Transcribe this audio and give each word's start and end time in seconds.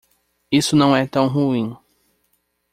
Isso 0.51 0.75
não 0.75 0.95
é 0.95 1.05
tão 1.05 1.27
ruim. 1.27 1.77